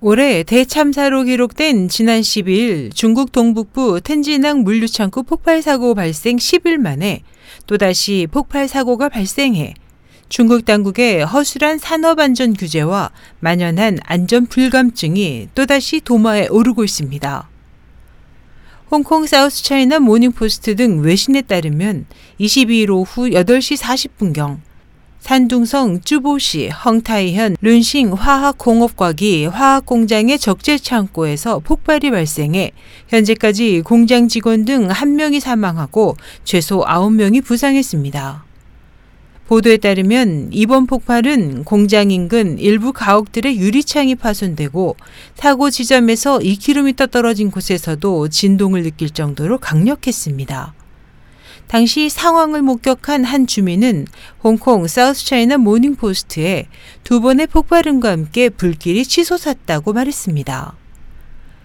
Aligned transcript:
올해 0.00 0.44
대참사로 0.44 1.24
기록된 1.24 1.88
지난 1.88 2.20
12일 2.20 2.94
중국 2.94 3.32
동북부 3.32 4.00
텐진항 4.00 4.62
물류창고 4.62 5.24
폭발 5.24 5.60
사고 5.60 5.96
발생 5.96 6.36
10일 6.36 6.76
만에 6.76 7.22
또다시 7.66 8.28
폭발 8.30 8.68
사고가 8.68 9.08
발생해 9.08 9.74
중국 10.28 10.64
당국의 10.64 11.24
허술한 11.24 11.78
산업 11.78 12.20
안전 12.20 12.54
규제와 12.54 13.10
만연한 13.40 13.98
안전 14.04 14.46
불감증이 14.46 15.48
또다시 15.56 16.00
도마에 16.00 16.46
오르고 16.46 16.84
있습니다. 16.84 17.48
홍콩 18.92 19.26
사우스 19.26 19.64
차이나 19.64 19.98
모닝포스트 19.98 20.76
등 20.76 21.00
외신에 21.00 21.42
따르면 21.42 22.06
22일 22.38 22.90
오후 22.90 23.30
8시 23.30 23.76
40분경 23.76 24.67
산둥성 25.20 26.00
쭈보시 26.02 26.68
헝타이현 26.68 27.56
룬싱 27.60 28.12
화학공업과기 28.12 29.46
화학공장의 29.46 30.38
적재 30.38 30.78
창고에서 30.78 31.58
폭발이 31.58 32.10
발생해 32.10 32.72
현재까지 33.08 33.82
공장 33.84 34.28
직원 34.28 34.64
등 34.64 34.88
1명이 34.88 35.40
사망하고 35.40 36.16
최소 36.44 36.82
9명이 36.84 37.44
부상했습니다. 37.44 38.44
보도에 39.48 39.78
따르면 39.78 40.50
이번 40.52 40.86
폭발은 40.86 41.64
공장 41.64 42.10
인근 42.10 42.58
일부 42.58 42.92
가옥들의 42.92 43.58
유리창이 43.58 44.14
파손되고 44.14 44.96
사고 45.34 45.70
지점에서 45.70 46.38
2km 46.38 47.10
떨어진 47.10 47.50
곳에서도 47.50 48.28
진동을 48.28 48.82
느낄 48.82 49.08
정도로 49.08 49.58
강력했습니다. 49.58 50.74
당시 51.68 52.08
상황을 52.08 52.62
목격한 52.62 53.24
한 53.24 53.46
주민은 53.46 54.06
홍콩 54.42 54.86
사우스차이나 54.86 55.58
모닝포스트에 55.58 56.66
두 57.04 57.20
번의 57.20 57.46
폭발음과 57.48 58.10
함께 58.10 58.48
불길이 58.48 59.04
치솟았다고 59.04 59.92
말했습니다. 59.92 60.74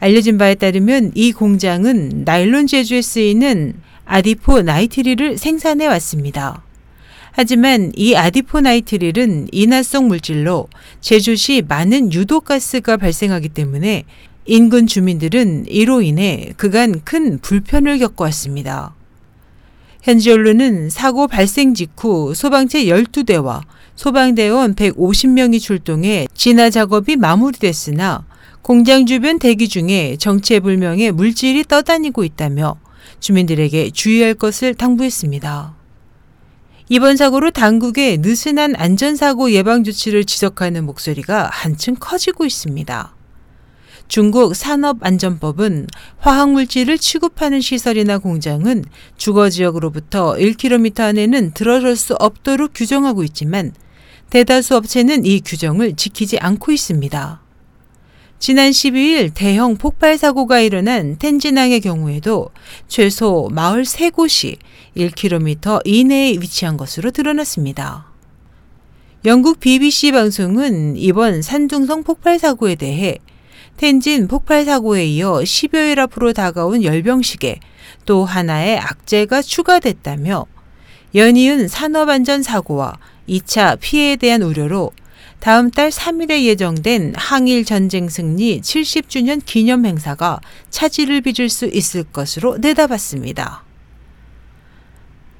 알려진 0.00 0.36
바에 0.36 0.56
따르면 0.56 1.12
이 1.14 1.32
공장은 1.32 2.24
나일론 2.24 2.66
제조에 2.66 3.02
쓰이는 3.02 3.74
아디포 4.04 4.62
나이트릴을 4.62 5.38
생산해 5.38 5.86
왔습니다. 5.86 6.62
하지만 7.30 7.92
이 7.96 8.14
아디포 8.16 8.60
나이트릴은 8.60 9.48
인화성 9.52 10.08
물질로 10.08 10.68
제조 11.00 11.36
시 11.36 11.62
많은 11.66 12.12
유독가스가 12.12 12.96
발생하기 12.96 13.48
때문에 13.50 14.04
인근 14.46 14.86
주민들은 14.86 15.66
이로 15.68 16.02
인해 16.02 16.52
그간 16.56 17.00
큰 17.04 17.38
불편을 17.38 17.98
겪어왔습니다. 17.98 18.94
현지 20.04 20.30
언론은 20.30 20.90
사고 20.90 21.26
발생 21.26 21.72
직후 21.72 22.34
소방체 22.34 22.84
12대와 22.84 23.62
소방대원 23.96 24.74
150명이 24.74 25.58
출동해 25.58 26.28
진화 26.34 26.68
작업이 26.68 27.16
마무리됐으나 27.16 28.26
공장 28.60 29.06
주변 29.06 29.38
대기 29.38 29.66
중에 29.66 30.16
정체불명의 30.18 31.10
물질이 31.12 31.64
떠다니고 31.64 32.22
있다며 32.22 32.76
주민들에게 33.20 33.92
주의할 33.92 34.34
것을 34.34 34.74
당부했습니다. 34.74 35.74
이번 36.90 37.16
사고로 37.16 37.50
당국의 37.52 38.18
느슨한 38.18 38.76
안전사고 38.76 39.52
예방 39.52 39.84
조치를 39.84 40.26
지적하는 40.26 40.84
목소리가 40.84 41.48
한층 41.50 41.96
커지고 41.98 42.44
있습니다. 42.44 43.13
중국 44.08 44.54
산업안전법은 44.54 45.86
화학물질을 46.18 46.98
취급하는 46.98 47.60
시설이나 47.60 48.18
공장은 48.18 48.84
주거 49.16 49.48
지역으로부터 49.50 50.34
1km 50.34 51.00
안에는 51.00 51.52
들어설 51.54 51.96
수 51.96 52.14
없도록 52.14 52.72
규정하고 52.74 53.24
있지만 53.24 53.72
대다수 54.30 54.76
업체는 54.76 55.24
이 55.24 55.40
규정을 55.40 55.96
지키지 55.96 56.38
않고 56.38 56.72
있습니다. 56.72 57.40
지난 58.38 58.70
12일 58.70 59.32
대형 59.32 59.76
폭발 59.76 60.18
사고가 60.18 60.60
일어난 60.60 61.16
텐진항의 61.18 61.80
경우에도 61.80 62.50
최소 62.88 63.48
마을 63.50 63.84
3곳이 63.84 64.58
1km 64.96 65.80
이내에 65.86 66.32
위치한 66.32 66.76
것으로 66.76 67.10
드러났습니다. 67.10 68.12
영국 69.24 69.60
BBC 69.60 70.12
방송은 70.12 70.98
이번 70.98 71.40
산둥성 71.40 72.02
폭발 72.02 72.38
사고에 72.38 72.74
대해 72.74 73.16
텐진 73.76 74.28
폭발 74.28 74.64
사고에 74.64 75.04
이어 75.06 75.40
10여일 75.40 75.98
앞으로 75.98 76.32
다가온 76.32 76.82
열병식에 76.82 77.60
또 78.06 78.24
하나의 78.24 78.78
악재가 78.78 79.42
추가됐다며 79.42 80.46
연이은 81.14 81.68
산업안전 81.68 82.42
사고와 82.42 82.98
2차 83.28 83.78
피해에 83.80 84.16
대한 84.16 84.42
우려로 84.42 84.92
다음 85.40 85.70
달 85.70 85.90
3일에 85.90 86.44
예정된 86.44 87.14
항일 87.16 87.64
전쟁 87.64 88.08
승리 88.08 88.60
70주년 88.60 89.44
기념 89.44 89.84
행사가 89.84 90.40
차질을 90.70 91.20
빚을 91.20 91.50
수 91.50 91.66
있을 91.66 92.04
것으로 92.04 92.56
내다봤습니다. 92.58 93.64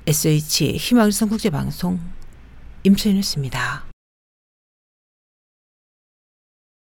SH 0.06 0.76
희망성 0.76 1.30
국제방송 1.30 1.98
임소연이었습니다. 2.82 3.93